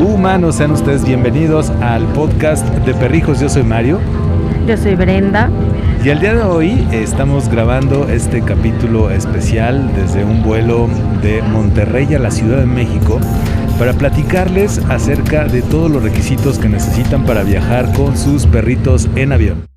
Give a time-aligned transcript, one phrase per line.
[0.00, 3.38] Humanos, sean ustedes bienvenidos al podcast de Perrijos.
[3.38, 4.00] Yo soy Mario.
[4.66, 5.50] Yo soy Brenda.
[6.02, 10.88] Y el día de hoy estamos grabando este capítulo especial desde un vuelo
[11.22, 13.20] de Monterrey a la Ciudad de México
[13.78, 19.32] para platicarles acerca de todos los requisitos que necesitan para viajar con sus perritos en
[19.32, 19.69] avión.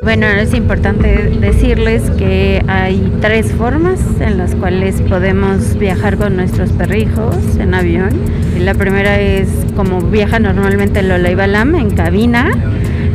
[0.02, 6.70] Bueno, es importante decirles que hay tres formas en las cuales podemos viajar con nuestros
[6.72, 8.10] perrijos en avión.
[8.58, 12.50] La primera es como viaja normalmente Lola y Balam en cabina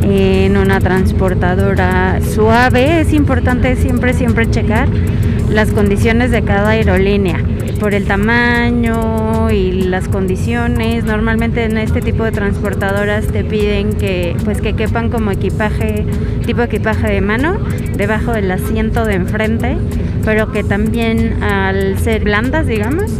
[0.02, 3.00] en una transportadora suave.
[3.00, 4.88] Es importante siempre, siempre checar
[5.48, 7.38] las condiciones de cada aerolínea
[7.82, 11.02] por el tamaño y las condiciones.
[11.02, 16.06] Normalmente en este tipo de transportadoras te piden que pues que quepan como equipaje,
[16.46, 17.58] tipo equipaje de mano,
[17.96, 19.76] debajo del asiento de enfrente,
[20.24, 23.10] pero que también al ser blandas, digamos,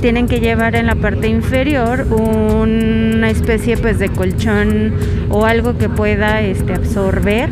[0.00, 4.94] tienen que llevar en la parte inferior una especie pues de colchón
[5.28, 7.50] o algo que pueda este, absorber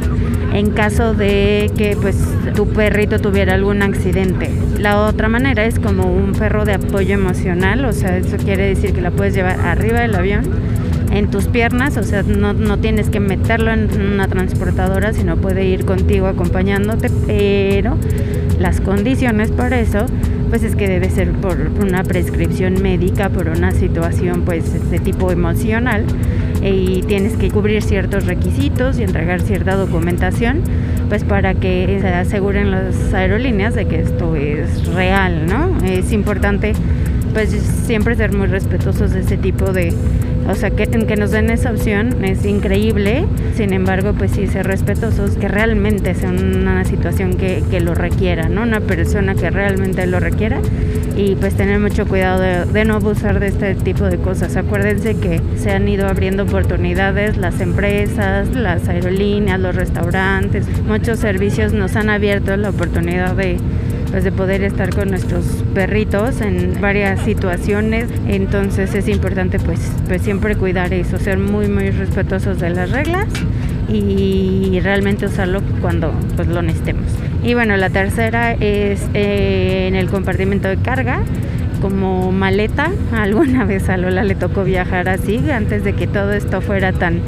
[0.55, 2.17] en caso de que pues
[2.55, 4.49] tu perrito tuviera algún accidente.
[4.79, 8.93] La otra manera es como un perro de apoyo emocional, o sea, eso quiere decir
[8.93, 10.45] que la puedes llevar arriba del avión
[11.11, 15.65] en tus piernas, o sea, no, no, tienes que meterlo en una transportadora, sino puede
[15.65, 17.97] ir contigo acompañándote, pero
[18.59, 20.05] las condiciones para eso,
[20.51, 25.31] pues es que debe ser por una prescripción médica, por una situación pues de tipo
[25.31, 26.05] emocional
[26.63, 30.63] y tienes que cubrir ciertos requisitos y entregar cierta documentación
[31.09, 35.78] pues para que se aseguren las aerolíneas de que esto es real, ¿no?
[35.84, 36.72] Es importante
[37.33, 39.93] pues siempre ser muy respetuosos de ese tipo de,
[40.49, 44.67] o sea, que, que nos den esa opción es increíble, sin embargo, pues sí ser
[44.67, 48.62] respetuosos, que realmente sea una situación que, que lo requiera, ¿no?
[48.62, 50.61] Una persona que realmente lo requiera
[51.16, 54.56] y pues tener mucho cuidado de, no abusar de este tipo de cosas.
[54.56, 61.72] Acuérdense que se han ido abriendo oportunidades, las empresas, las aerolíneas, los restaurantes, muchos servicios
[61.72, 63.59] nos han abierto la oportunidad de
[64.10, 65.44] pues de poder estar con nuestros
[65.75, 68.09] perritos en varias situaciones.
[68.28, 73.26] Entonces es importante pues pues siempre cuidar eso ser muy muy respetuosos de las reglas
[73.89, 77.13] y realmente usarlo cuando pues lo necesitemos
[77.47, 81.21] y bueno, la tercera es eh, en el compartimento de carga
[81.81, 82.91] como maleta.
[83.13, 87.21] Alguna vez a Lola le tocó viajar así antes de que todo esto fuera tan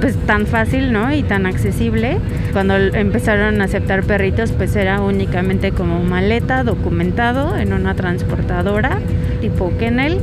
[0.00, 1.14] pues tan fácil, ¿no?
[1.14, 2.18] Y tan accesible.
[2.52, 8.98] Cuando empezaron a aceptar perritos, pues era únicamente como maleta, documentado en una transportadora
[9.40, 10.18] tipo Kennel,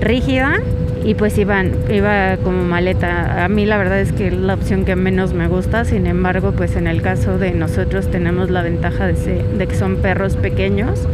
[0.00, 0.60] rígida
[1.04, 3.44] y pues iban, iba como maleta.
[3.44, 6.52] A mí la verdad es que es la opción que menos me gusta, sin embargo,
[6.52, 11.06] pues en el caso de nosotros tenemos la ventaja de, de que son perros pequeños,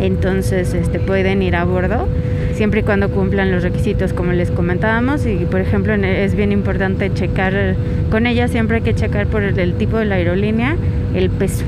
[0.00, 2.08] entonces este, pueden ir a bordo
[2.54, 7.12] siempre y cuando cumplan los requisitos como les comentábamos y por ejemplo es bien importante
[7.14, 7.76] checar
[8.10, 10.76] con ella siempre hay que checar por el tipo de la aerolínea
[11.14, 11.64] el peso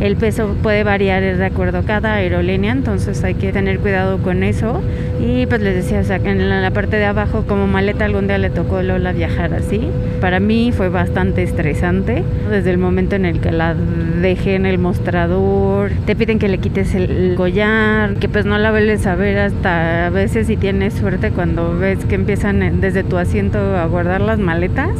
[0.00, 4.42] el peso puede variar de acuerdo a cada aerolínea, entonces hay que tener cuidado con
[4.42, 4.82] eso.
[5.20, 8.78] Y pues les decía, en la parte de abajo como maleta algún día le tocó
[8.78, 9.80] a Lola viajar así.
[10.20, 14.78] Para mí fue bastante estresante desde el momento en el que la dejé en el
[14.78, 15.90] mostrador.
[16.04, 20.06] Te piden que le quites el collar, que pues no la vuelves a ver hasta
[20.06, 24.38] a veces si tienes suerte cuando ves que empiezan desde tu asiento a guardar las
[24.38, 24.90] maletas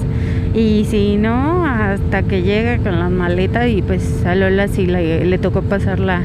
[0.54, 5.38] y si no, hasta que llega con las maletas y pues a Lola sí le
[5.38, 6.22] tocó pasarla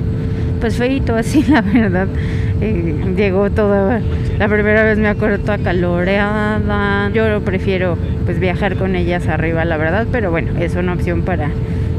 [0.59, 2.07] pues feito así, la verdad.
[2.62, 4.02] Eh, llegó toda,
[4.38, 7.09] la primera vez me acuerdo toda caloreada.
[7.14, 11.50] Yo prefiero pues viajar con ellas arriba, la verdad, pero bueno, es una opción para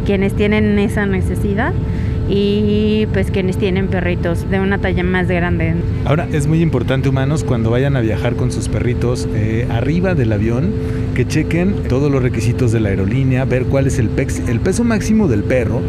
[0.05, 1.73] quienes tienen esa necesidad
[2.29, 5.75] y pues quienes tienen perritos de una talla más grande.
[6.05, 10.33] Ahora es muy importante humanos cuando vayan a viajar con sus perritos eh, arriba del
[10.33, 10.73] avión
[11.15, 15.43] que chequen todos los requisitos de la aerolínea, ver cuál es el, peso máximo del
[15.43, 15.81] perro,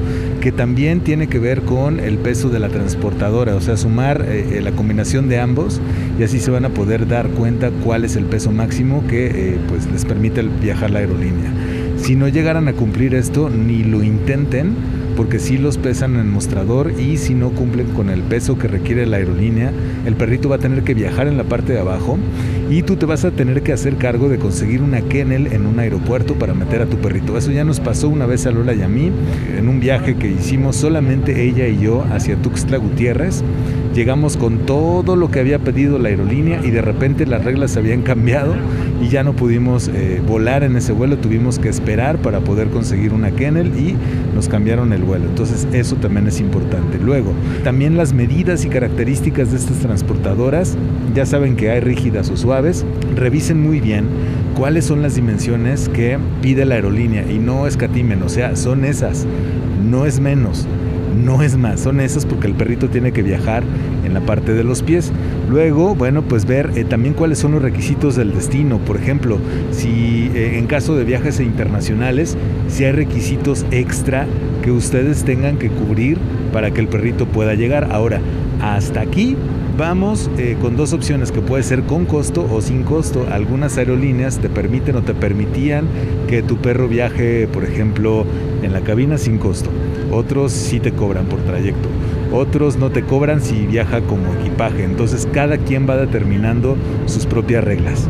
[0.41, 4.57] que también tiene que ver con el peso de la transportadora, o sea, sumar eh,
[4.57, 5.79] eh, la combinación de ambos
[6.19, 9.89] y así se van a poder dar cuenta cuál es el peso máximo que pues
[9.91, 11.51] les permite viajar la aerolínea.
[11.97, 14.73] Si no llegaran a cumplir esto, ni lo intenten
[15.15, 18.67] porque si los pesan en el mostrador y si no cumplen con el peso que
[18.67, 19.71] requiere la aerolínea,
[20.05, 22.17] el perrito va a tener que viajar en la parte de abajo
[22.69, 25.79] y tú te vas a tener que hacer cargo de conseguir una kennel en un
[25.79, 27.37] aeropuerto para meter a tu perrito.
[27.37, 29.11] Eso ya nos pasó una vez a Lola y a mí
[29.57, 33.43] en un viaje que hicimos solamente ella y yo hacia Tuxtla Gutiérrez.
[33.93, 38.03] Llegamos con todo lo que había pedido la aerolínea y de repente las reglas habían
[38.03, 38.55] cambiado
[39.01, 43.11] y ya no pudimos eh, volar en ese vuelo, tuvimos que esperar para poder conseguir
[43.11, 43.97] una kennel y
[44.33, 45.25] nos cambiaron el vuelo.
[45.25, 46.99] Entonces eso también es importante.
[46.99, 47.33] Luego,
[47.65, 50.77] también las medidas y características de estas transportadoras,
[51.13, 52.85] ya saben que hay rígidas o suaves,
[53.17, 54.05] revisen muy bien
[54.57, 59.25] cuáles son las dimensiones que pide la aerolínea y no escatimen, o sea, son esas,
[59.89, 60.65] no es menos
[61.15, 63.63] no es más, son esas porque el perrito tiene que viajar
[64.05, 65.11] en la parte de los pies.
[65.49, 68.77] Luego, bueno, pues ver eh, también cuáles son los requisitos del destino.
[68.79, 69.39] Por ejemplo,
[69.71, 72.37] si eh, en caso de viajes internacionales,
[72.67, 74.25] si hay requisitos extra
[74.61, 76.17] que ustedes tengan que cubrir
[76.53, 77.89] para que el perrito pueda llegar.
[77.91, 78.21] Ahora,
[78.61, 79.35] hasta aquí
[79.81, 83.25] vamos eh, con dos opciones que puede ser con costo o sin costo.
[83.31, 85.87] Algunas aerolíneas te permiten o te permitían
[86.27, 88.23] que tu perro viaje, por ejemplo,
[88.61, 89.71] en la cabina sin costo.
[90.11, 91.89] Otros sí te cobran por trayecto.
[92.31, 94.83] Otros no te cobran si viaja como equipaje.
[94.83, 98.07] Entonces cada quien va determinando sus propias reglas.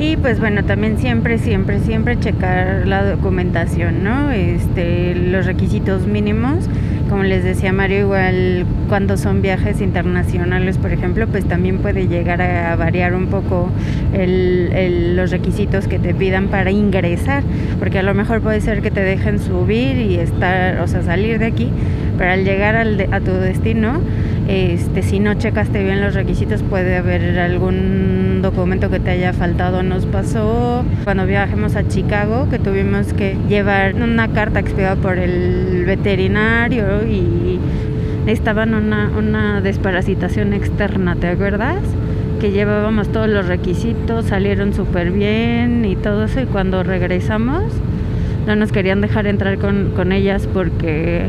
[0.00, 4.32] Y pues bueno, también siempre, siempre, siempre checar la documentación, ¿no?
[4.32, 6.68] Este, los requisitos mínimos
[7.08, 12.42] como les decía Mario, igual cuando son viajes internacionales, por ejemplo, pues también puede llegar
[12.42, 13.70] a variar un poco
[14.12, 17.42] los requisitos que te pidan para ingresar,
[17.78, 21.38] porque a lo mejor puede ser que te dejen subir y estar, o sea, salir
[21.38, 21.70] de aquí,
[22.18, 24.00] pero al llegar a tu destino,
[24.48, 29.82] este, si no checaste bien los requisitos puede haber algún documento que te haya faltado.
[29.82, 35.84] Nos pasó cuando viajamos a Chicago que tuvimos que llevar una carta expedida por el
[35.84, 37.58] veterinario y
[38.26, 41.80] estaban una, una desparasitación externa, ¿te acuerdas?
[42.40, 47.64] Que llevábamos todos los requisitos, salieron súper bien y todo eso y cuando regresamos
[48.46, 51.26] no nos querían dejar entrar con, con ellas porque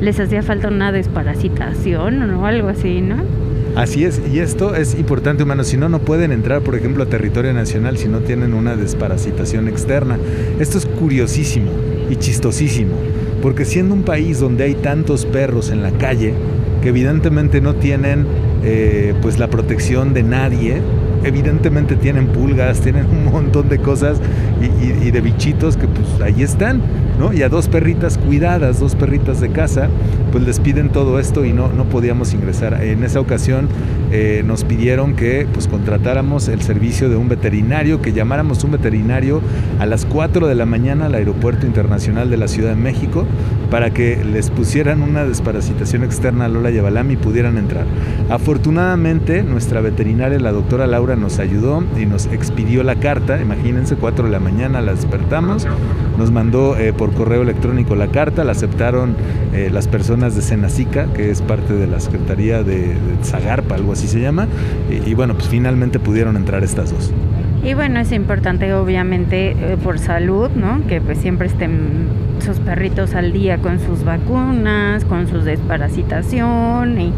[0.00, 3.16] les hacía falta una desparasitación o algo así, ¿no?
[3.76, 5.62] Así es, y esto es importante, humano.
[5.62, 9.68] Si no, no pueden entrar, por ejemplo, a territorio nacional si no tienen una desparasitación
[9.68, 10.18] externa.
[10.58, 11.70] Esto es curiosísimo
[12.10, 12.94] y chistosísimo,
[13.42, 16.34] porque siendo un país donde hay tantos perros en la calle,
[16.82, 18.26] que evidentemente no tienen
[18.64, 20.80] eh, pues la protección de nadie,
[21.24, 24.20] evidentemente tienen pulgas, tienen un montón de cosas
[24.60, 26.80] y, de bichitos que pues ahí están
[27.34, 29.88] y a dos perritas cuidadas, dos perritas de casa,
[30.32, 32.82] pues les piden todo esto y no, no podíamos ingresar.
[32.82, 33.68] En esa ocasión
[34.12, 39.40] eh, nos pidieron que pues contratáramos el servicio de un veterinario, que llamáramos un veterinario
[39.78, 43.26] a las 4 de la mañana al Aeropuerto Internacional de la Ciudad de México
[43.70, 47.86] para que les pusieran una desparasitación externa a Lola y y pudieran entrar.
[48.28, 54.24] Afortunadamente nuestra veterinaria, la doctora Laura, nos ayudó y nos expidió la carta, imagínense, 4
[54.26, 55.66] de la mañana la despertamos,
[56.18, 59.14] nos mandó eh, por correo electrónico la carta, la aceptaron
[59.52, 63.99] eh, las personas de Senacica, que es parte de la Secretaría de, Zagarpa, algo así
[64.08, 64.46] se llama,
[65.06, 67.10] y, bueno, pues finalmente pudieron entrar estas dos.
[67.62, 70.86] Y bueno, es importante obviamente eh, por salud, ¿no?
[70.86, 72.08] Que pues siempre estén
[72.40, 77.12] sus perritos al día con sus vacunas, con su desparasitación y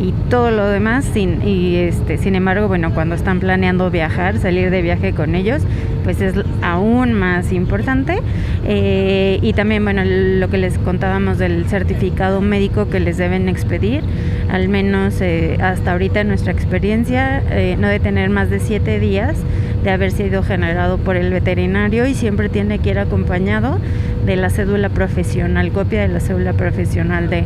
[0.00, 4.70] y todo lo demás sin y este sin embargo bueno cuando están planeando viajar salir
[4.70, 5.62] de viaje con ellos
[6.02, 8.18] pues es aún más importante
[8.64, 14.02] eh, y también bueno lo que les contábamos del certificado médico que les deben expedir
[14.50, 18.98] al menos eh, hasta ahorita en nuestra experiencia eh, no de tener más de siete
[18.98, 19.36] días
[19.84, 23.78] de haber sido generado por el veterinario y siempre tiene que ir acompañado
[24.24, 27.44] de la cédula profesional, copia de la cédula profesional de,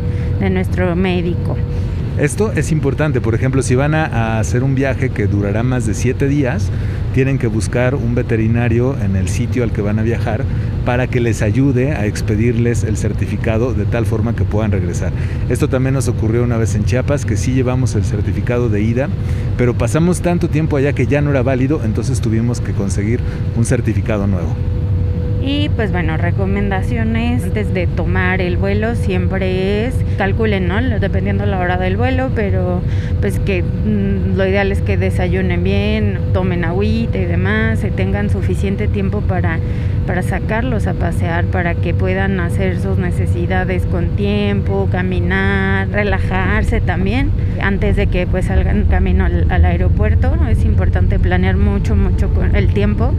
[0.49, 1.57] nuestro médico.
[2.16, 5.95] Esto es importante, por ejemplo, si van a, hacer un viaje que durará más de
[5.95, 6.71] siete días,
[7.12, 10.45] tienen que buscar un veterinario en el sitio al que van a viajar
[10.88, 15.12] para que les ayude a expedirles el certificado de tal forma que puedan regresar.
[15.50, 19.11] Esto también nos ocurrió una vez en Chiapas, que sí llevamos el certificado de ida,
[19.59, 23.21] pero pasamos tanto tiempo allá que ya no era válido, entonces tuvimos que conseguir
[23.54, 24.57] un certificado nuevo.
[25.42, 30.80] Y pues bueno, recomendaciones antes de tomar el vuelo siempre es, calculen, ¿no?
[30.99, 32.80] Dependiendo la hora del vuelo, pero
[33.21, 38.30] pues que mm, lo ideal es que desayunen bien, tomen agüita y demás, se tengan
[38.30, 39.59] suficiente tiempo para,
[40.09, 47.31] para sacarlos a pasear, para que puedan hacer sus necesidades con tiempo, caminar, relajarse también,
[47.61, 50.35] antes de que pues salgan camino al, al aeropuerto.
[50.49, 53.12] Es importante planear mucho, mucho con el tiempo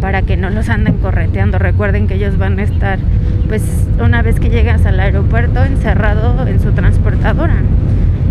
[0.00, 1.58] para que no los anden correteando.
[1.58, 3.00] Recuerden que ellos van a estar,
[3.48, 7.56] pues una vez que llegas al aeropuerto, encerrado en su transportadora.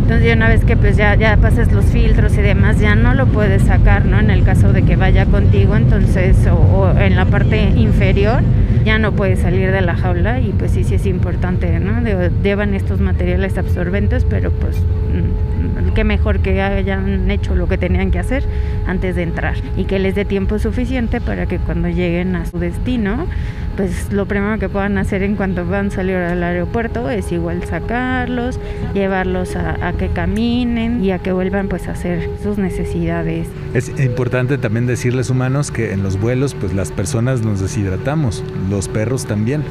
[0.06, 3.26] Entonces una vez que pues ya, ya pases los filtros y demás, ya no lo
[3.26, 4.20] puedes sacar, ¿no?
[4.20, 8.44] En el caso de que vaya contigo, entonces, o, en la parte inferior,
[8.86, 12.04] ya no puedes salir de la jaula y pues sí, sí es importante, ¿no?
[12.44, 18.12] llevan estos materiales absorbentes, pero pues mm, qué mejor que hayan hecho lo que tenían
[18.12, 18.44] que hacer
[18.86, 22.60] antes de entrar y que les dé tiempo suficiente para que cuando lleguen a su
[22.60, 23.26] destino
[23.76, 27.64] pues lo primero que puedan hacer en cuanto van a salir al aeropuerto es igual
[27.66, 28.60] sacarlos,
[28.94, 33.48] llevarlos a, que caminen y a que vuelvan pues a hacer sus necesidades.
[33.74, 38.88] Es importante también decirles humanos que en los vuelos pues las personas nos deshidratamos, los
[38.88, 39.64] perros también.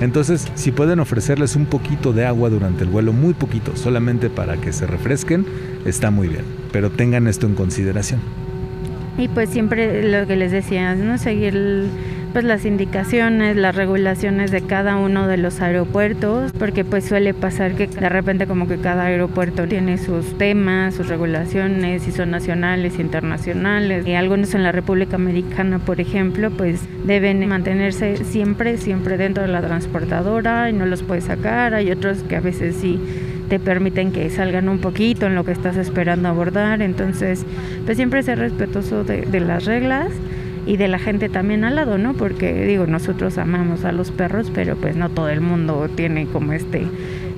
[0.00, 4.56] Entonces, si pueden ofrecerles un poquito de agua durante el vuelo, muy poquito, solamente para
[4.56, 5.44] que se refresquen,
[5.84, 6.44] está muy bien.
[6.72, 8.20] Pero tengan esto en consideración.
[9.18, 11.90] Y pues siempre lo que les decía, no seguir el
[12.32, 17.74] pues las indicaciones, las regulaciones de cada uno de los aeropuertos, porque pues suele pasar
[17.74, 22.98] que de repente como que cada aeropuerto tiene sus temas, sus regulaciones, y son nacionales,
[22.98, 29.42] internacionales, y algunos en la República Americana, por ejemplo, pues deben mantenerse siempre, siempre dentro
[29.42, 33.00] de la transportadora y no los puedes sacar, hay otros que a veces sí
[33.48, 37.44] te permiten que salgan un poquito en lo que estás esperando abordar, entonces
[37.84, 40.12] pues siempre ser respetuoso de las reglas
[40.66, 42.14] y de la gente también al lado, ¿no?
[42.14, 46.52] Porque digo, nosotros amamos a los perros, pero pues no todo el mundo tiene como
[46.52, 46.86] este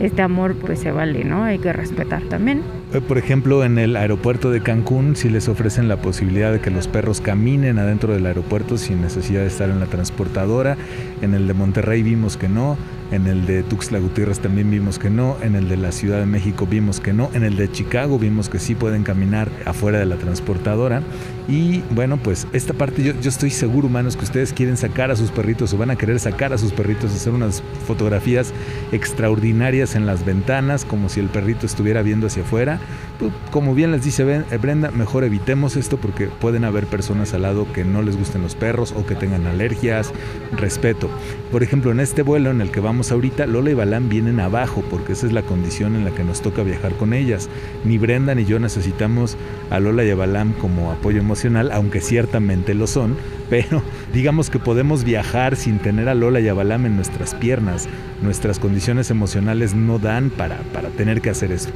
[0.00, 1.44] este amor pues se vale, ¿no?
[1.44, 2.62] Hay que respetar también.
[2.92, 6.70] Eh, por ejemplo, en el aeropuerto de Cancún si les ofrecen la posibilidad de que
[6.70, 10.76] los perros caminen adentro del aeropuerto sin necesidad de estar en la transportadora.
[11.20, 12.76] En el de Monterrey vimos que no.
[13.12, 15.36] En el de Tuxtla Gutiérrez también vimos que no.
[15.42, 17.30] En el de la Ciudad de México vimos que no.
[17.34, 21.02] En el de Chicago vimos que sí pueden caminar afuera de la transportadora.
[21.46, 25.16] Y bueno, pues esta parte yo, yo estoy seguro, humanos, que ustedes quieren sacar a
[25.16, 28.54] sus perritos o van a querer sacar a sus perritos, hacer unas fotografías
[28.92, 32.80] extraordinarias en las ventanas, como si el perrito estuviera viendo hacia afuera.
[33.18, 34.24] Pues, como bien les dice
[34.62, 38.54] Brenda, mejor evitemos esto porque pueden haber personas al lado que no les gusten los
[38.54, 40.12] perros o que tengan alergias.
[40.56, 41.10] Respeto.
[41.50, 44.84] Por ejemplo, en este vuelo en el que vamos ahorita, Lola y Balán vienen abajo
[44.88, 47.48] porque esa es la condición en la que nos toca viajar con ellas.
[47.84, 49.36] Ni Brenda ni yo necesitamos
[49.70, 53.16] a Lola y a Balán como apoyo emocional, aunque ciertamente lo son,
[53.50, 53.82] pero
[54.12, 57.88] digamos que podemos viajar sin tener a Lola y a Balam en nuestras piernas.
[58.22, 61.72] Nuestras condiciones emocionales no dan para, para tener que hacer esto.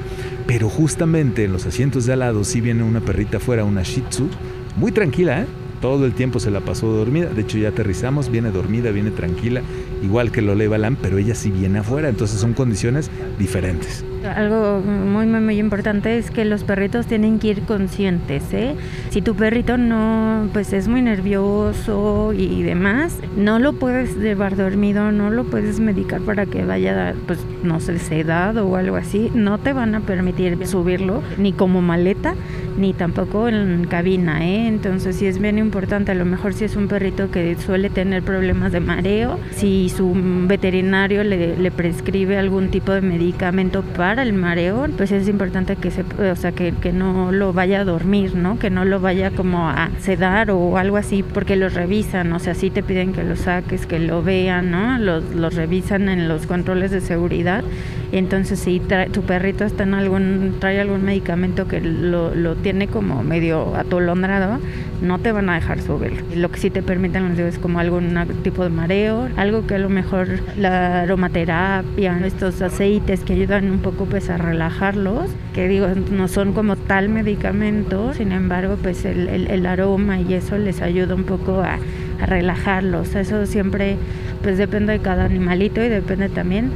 [0.47, 4.03] Pero justamente en los asientos de al lado sí viene una perrita afuera, una Shih
[4.03, 4.29] Tzu,
[4.77, 5.47] muy tranquila, ¿eh?
[5.81, 7.29] Todo el tiempo se la pasó dormida.
[7.31, 9.63] De hecho, ya aterrizamos, viene dormida, viene tranquila,
[10.03, 12.09] igual que Lola y Balam, pero ella sí viene afuera.
[12.09, 14.05] Entonces son condiciones diferentes.
[14.35, 18.75] Algo muy, muy, muy importante es que los perritos tienen que ir conscientes, ¿eh?
[19.11, 25.13] Si tu perrito no, pues es muy nervioso y demás, no lo puedes llevar dormido,
[25.13, 29.59] no lo puedes medicar para que vaya, pues, no sé, sedado o algo así, no
[29.59, 32.35] te van a permitir subirlo ni como maleta,
[32.77, 34.67] ni tampoco en cabina, ¿eh?
[34.67, 38.23] Entonces sí es bien importante, a lo mejor si es un perrito que suele tener
[38.23, 40.13] problemas de mareo, si su
[40.47, 45.91] veterinario le, le prescribe algún tipo de medicamento para el mareo, pues es importante que
[45.91, 48.59] se, o sea, que, que, no lo vaya a dormir, ¿no?
[48.59, 52.55] Que no lo vaya como a sedar o algo así, porque los revisan, o sea,
[52.55, 54.99] sí te piden que lo saques, que lo vean, ¿no?
[54.99, 57.65] Los, los revisan en los controles de seguridad.
[58.13, 58.81] Entonces, si
[59.13, 64.59] tu perrito está en algún, trae algún medicamento que lo, lo tiene como medio atolondrado,
[65.01, 66.21] no te van a dejar subirlo.
[66.35, 69.89] Lo que sí te permiten es como algún tipo de mareo, algo que a lo
[69.89, 70.27] mejor
[70.59, 76.55] la aromaterapia, estos aceites que ayudan un poco pues a relajarlos, que digo, no son
[76.55, 81.61] como tal medicamento, sin embargo pues el, el, aroma y eso les ayuda un poco
[81.61, 81.79] a,
[82.21, 83.15] a relajarlos.
[83.15, 83.97] Eso siempre
[84.43, 86.73] pues depende de cada animalito y depende también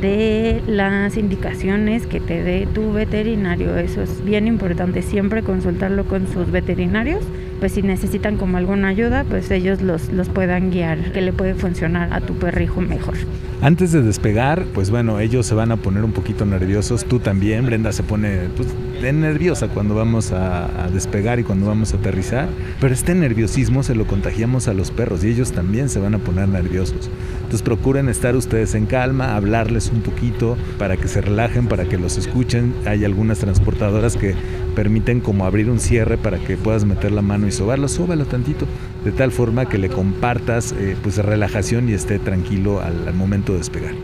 [0.00, 3.76] de las indicaciones que te dé tu veterinario.
[3.76, 7.24] Eso es bien importante, siempre consultarlo con sus veterinarios.
[7.64, 11.54] Pues si necesitan como alguna ayuda, pues ellos los, los puedan guiar, que le puede
[11.54, 13.14] funcionar a tu perrijo mejor.
[13.62, 17.64] Antes de despegar, pues bueno, ellos se van a poner un poquito nerviosos, tú también,
[17.64, 18.68] Brenda se pone pues,
[19.12, 22.48] nerviosa cuando vamos a, despegar y cuando vamos a aterrizar,
[22.80, 26.18] pero este nerviosismo se lo contagiamos a los perros y ellos también se van a
[26.18, 27.10] poner nerviosos.
[27.36, 31.98] Entonces procuren estar ustedes en calma, hablarles un poquito para que se relajen, para que
[31.98, 32.74] los escuchen.
[32.86, 34.34] Hay algunas transportadoras que
[34.74, 38.66] permiten como abrir un cierre para que puedas meter la mano y sobarlo, sóbalo tantito,
[39.04, 43.52] de tal forma que le compartas eh, pues relajación y esté tranquilo al, al momento
[43.52, 43.94] de despegar.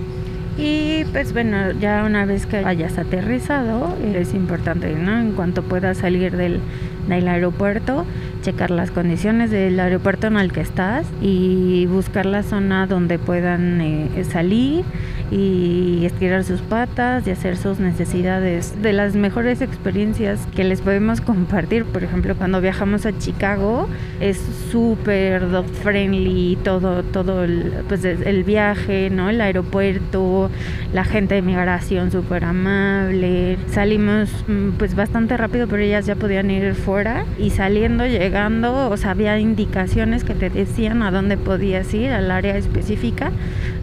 [0.58, 5.18] Y pues bueno, ya una vez que hayas aterrizado, es importante, ¿no?
[5.18, 6.60] En cuanto puedas salir del,
[7.08, 8.04] del aeropuerto,
[8.40, 13.80] checar las condiciones del aeropuerto en el que estás y buscar la zona donde puedan
[13.80, 14.84] eh, salir
[15.30, 18.82] y estirar sus patas y hacer sus necesidades.
[18.82, 23.88] De las mejores experiencias que les podemos compartir, por ejemplo, cuando viajamos a Chicago,
[24.20, 24.38] es
[24.70, 29.30] súper dog friendly todo, todo el, pues el viaje, ¿no?
[29.30, 30.50] El aeropuerto,
[30.92, 33.56] la gente de migración súper amable.
[33.68, 38.96] Salimos mm, pues bastante rápido, pero ellas ya podían ir fuera y saliendo, llegando, o
[38.96, 43.32] sea, había indicaciones que te decían a dónde podías ir, al área específica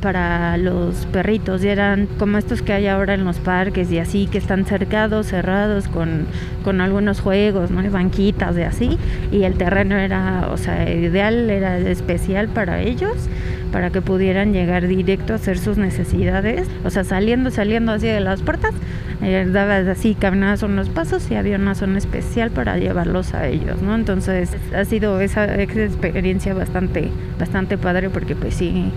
[0.02, 1.66] para los perritos.
[1.66, 5.28] Y eran como estos que hay ahora en los parques y así que están cercados,
[5.28, 6.28] cerrados con,
[6.64, 7.84] con algunos juegos, ¿no?
[7.92, 8.98] banquitas de así.
[9.34, 13.28] Y el terreno era, o sea, ideal, era especial para ellos
[13.72, 18.20] para que pudieran llegar directo a hacer sus necesidades, o sea, saliendo, saliendo así de
[18.20, 18.74] las puertas,
[19.22, 23.82] eh, dabas así, caminabas unos pasos y había una zona especial para llevarlos a ellos,
[23.82, 23.96] ¿no?
[23.96, 27.10] Entonces ha sido esa experiencia bastante,
[27.40, 28.92] bastante padre porque pues sí,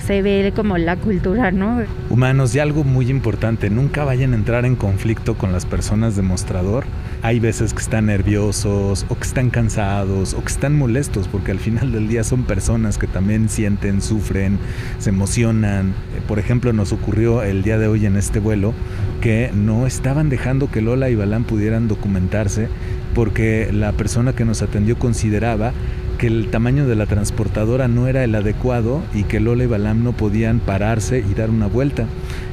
[0.00, 1.82] se ve como la cultura, ¿no?
[2.10, 6.22] Humanos, y algo muy importante, nunca vayan a entrar en conflicto con las personas de
[6.22, 6.84] mostrador.
[7.24, 11.58] Hay veces que están nerviosos o que están cansados o que están molestos porque al
[11.58, 14.58] final del día son personas que también sienten, sufren,
[14.98, 15.94] se emocionan.
[16.14, 18.74] Eh, por ejemplo, nos ocurrió el día de hoy en este vuelo
[19.22, 22.68] que no estaban dejando que Lola y Balán pudieran documentarse
[23.14, 25.72] porque la persona que nos atendió consideraba
[26.24, 30.02] que el tamaño de la transportadora no era el adecuado y que Lola y Balam
[30.02, 32.06] no podían pararse y dar una vuelta.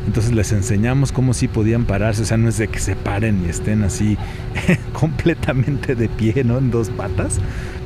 [0.06, 3.46] Entonces les enseñamos cómo sí podían pararse, o sea, no es de que se paren
[3.46, 4.18] y estén así
[4.92, 6.58] completamente de pie, ¿no?
[6.58, 7.40] En dos patas,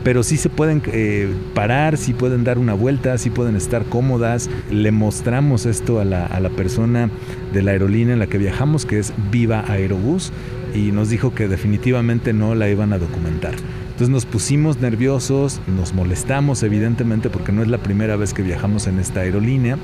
[0.04, 4.50] pero sí se pueden eh, parar, sí pueden dar una vuelta, sí pueden estar cómodas.
[4.72, 7.12] Le mostramos esto a la, a la persona
[7.54, 10.32] de la aerolínea en la que viajamos, que es Viva Aerobús,
[10.74, 13.54] y nos dijo que definitivamente no la iban a documentar.
[13.96, 18.88] Entonces nos pusimos nerviosos, nos molestamos evidentemente porque no es la primera vez que viajamos
[18.88, 19.78] en esta aerolínea.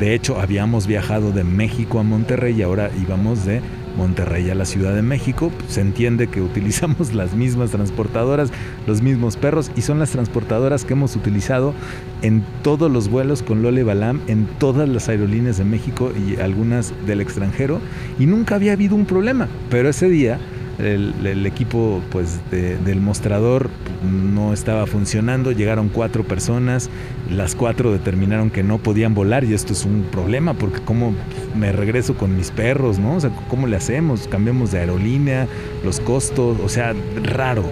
[0.00, 3.60] De hecho, habíamos viajado de México a Monterrey y ahora íbamos de
[3.94, 5.52] Monterrey a la Ciudad de México.
[5.68, 8.50] Se entiende que utilizamos las mismas transportadoras,
[8.86, 11.74] los mismos perros y son las transportadoras que hemos utilizado
[12.22, 16.94] en todos los vuelos con Lole Balam, en todas las aerolíneas de México y algunas
[17.06, 17.82] del extranjero
[18.18, 19.46] y nunca había habido un problema.
[19.68, 20.38] Pero ese día
[20.78, 23.70] el, equipo pues del mostrador
[24.02, 26.88] no estaba funcionando, llegaron cuatro personas,
[27.30, 31.14] las cuatro determinaron que no podían volar y esto es un problema porque cómo
[31.56, 33.16] me regreso con mis perros, ¿no?
[33.16, 34.28] O sea, ¿cómo le hacemos?
[34.28, 35.46] Cambiamos de aerolínea,
[35.84, 37.64] los costos, o sea, raro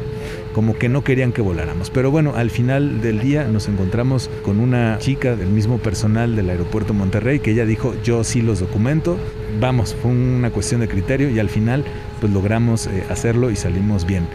[0.56, 1.90] como que no querían que voláramos.
[1.90, 6.48] Pero bueno, al final del día nos encontramos con una chica del mismo personal del
[6.48, 9.18] aeropuerto Monterrey que ella dijo, yo sí los documento,
[9.60, 11.84] vamos, fue una cuestión de criterio y al final
[12.20, 14.26] pues logramos eh, hacerlo y salimos bien.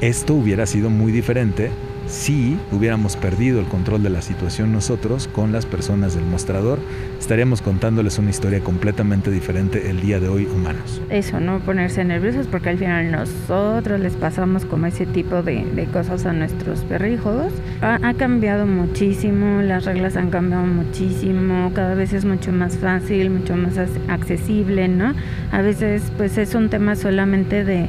[0.00, 1.72] Esto hubiera sido muy diferente
[2.06, 6.78] si hubiéramos perdido el control de la situación nosotros con las personas del mostrador,
[7.18, 11.00] estaríamos contándoles una historia completamente diferente el día de hoy humanos.
[11.08, 16.26] Eso, no ponerse nerviosos porque al final nosotros les pasamos como ese tipo de, cosas
[16.26, 17.52] a nuestros perrijos.
[17.80, 23.30] Ha, ha, cambiado muchísimo, las reglas han cambiado muchísimo, cada vez es mucho más fácil,
[23.30, 25.14] mucho más accesible, ¿no?
[25.52, 27.88] A veces pues es un tema solamente de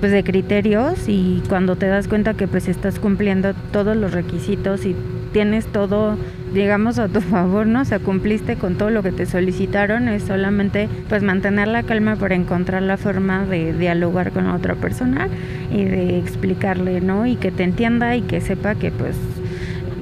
[0.00, 4.86] pues de criterios y cuando te das cuenta que pues estás cumpliendo todos los requisitos
[4.86, 4.96] y
[5.32, 6.16] tienes todo
[6.52, 7.82] digamos a tu favor, ¿no?
[7.82, 12.16] O sea, cumpliste con todo lo que te solicitaron, es solamente pues mantener la calma
[12.16, 15.28] para encontrar la forma de dialogar con la otra persona
[15.72, 17.26] y de explicarle, ¿no?
[17.26, 19.16] Y que te entienda y que sepa que pues,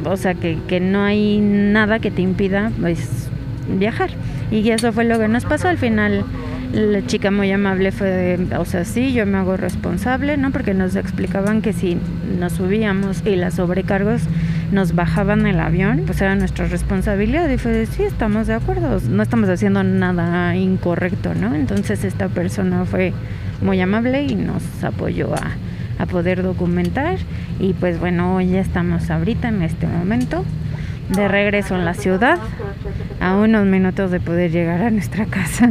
[0.04, 3.28] o sea, que, que no hay nada que te impida pues
[3.78, 4.10] viajar.
[4.50, 6.24] Y eso fue lo que nos pasó al final
[6.72, 10.50] la chica muy amable fue, o sea, sí, yo me hago responsable, ¿no?
[10.50, 11.96] Porque nos explicaban que si
[12.38, 14.22] nos subíamos y las sobrecargos
[14.70, 17.48] nos bajaban el avión, pues era nuestra responsabilidad.
[17.48, 21.54] Y fue, sí, estamos de acuerdo, no estamos haciendo nada incorrecto, ¿no?
[21.54, 23.12] Entonces esta persona fue
[23.62, 25.52] muy amable y nos apoyó a,
[25.98, 27.16] a poder documentar.
[27.58, 30.44] Y pues bueno, ya estamos ahorita en este momento
[31.08, 32.38] de regreso en la ciudad,
[33.20, 35.70] a unos minutos de poder llegar a nuestra casa.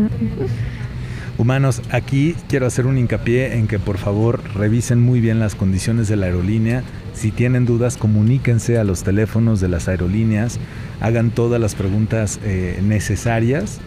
[1.38, 6.08] Humanos, aquí quiero hacer un hincapié en que por favor revisen muy bien las condiciones
[6.08, 6.82] de la aerolínea.
[7.13, 10.58] Si tienen dudas, comuníquense a los teléfonos de las aerolíneas,
[11.00, 13.80] hagan todas las preguntas eh, necesarias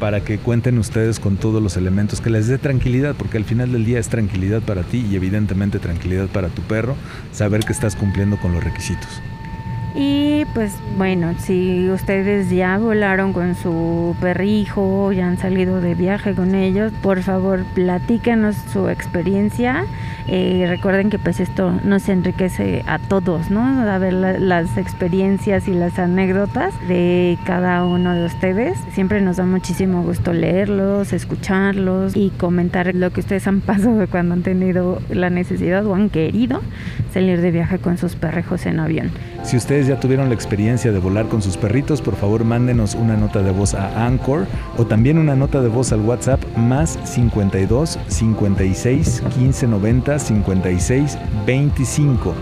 [0.00, 3.70] para que cuenten ustedes con todos los elementos que les dé tranquilidad, porque al final
[3.70, 6.96] del día es tranquilidad para ti y evidentemente tranquilidad para tu perro,
[7.32, 9.20] saber que estás cumpliendo con los requisitos.
[9.94, 16.34] Y pues bueno, si ustedes ya volaron con su perrijo, ya han salido de viaje
[16.34, 19.84] con ellos, por favor platíquenos su experiencia
[20.26, 23.60] Eh, recuerden que pues esto nos enriquece a todos, ¿no?
[23.62, 28.78] A ver las experiencias y las anécdotas de cada uno de ustedes.
[28.94, 34.32] Siempre nos da muchísimo gusto leerlos, escucharlos y comentar lo que ustedes han pasado cuando
[34.32, 36.62] han tenido la necesidad o han querido
[37.14, 39.10] salir de viaje con sus perrijos en avión.
[39.44, 43.16] Si ustedes ya tuvieron la experiencia de volar con sus perritos, por favor mándenos una
[43.16, 44.46] nota de voz a Anchor
[44.76, 52.34] o también una nota de voz al WhatsApp más 52 56 15 90 56 25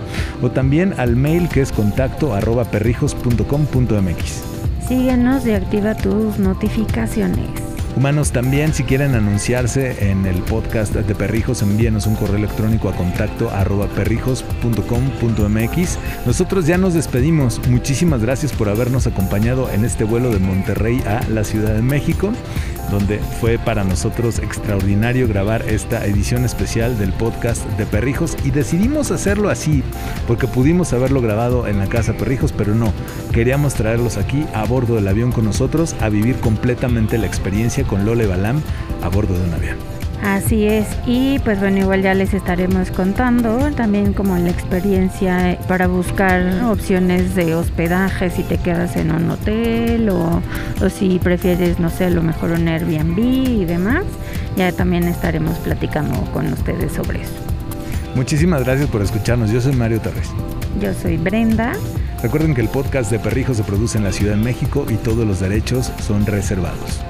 [0.42, 4.42] o también al mail que es contacto arroba perrijos.com.mx.
[4.88, 7.61] Síguenos y activa tus notificaciones.
[7.96, 12.96] Humanos, también si quieren anunciarse en el podcast de Perrijos, envíenos un correo electrónico a
[12.96, 15.98] contacto arroba perrijos.com.mx.
[16.26, 17.60] Nosotros ya nos despedimos.
[17.68, 22.32] Muchísimas gracias por habernos acompañado en este vuelo de Monterrey a la Ciudad de México
[22.90, 29.10] donde fue para nosotros extraordinario grabar esta edición especial del podcast de Perrijos y decidimos
[29.10, 29.82] hacerlo así
[30.26, 32.92] porque pudimos haberlo grabado en la casa Perrijos, pero no,
[33.32, 38.04] queríamos traerlos aquí a bordo del avión con nosotros a vivir completamente la experiencia con
[38.04, 38.62] Lola Balam
[39.02, 40.01] a bordo de un avión.
[40.22, 45.88] Así es, y pues bueno, igual ya les estaremos contando también como la experiencia para
[45.88, 50.40] buscar opciones de hospedaje si te quedas en un hotel o,
[50.80, 54.04] o si prefieres, no sé, a lo mejor un Airbnb y demás.
[54.56, 57.32] Ya también estaremos platicando con ustedes sobre eso.
[58.14, 59.50] Muchísimas gracias por escucharnos.
[59.50, 60.30] Yo soy Mario Torres.
[60.80, 61.72] Yo soy Brenda.
[62.22, 65.26] Recuerden que el podcast de Perrijos se produce en la Ciudad de México y todos
[65.26, 67.02] los derechos son reservados.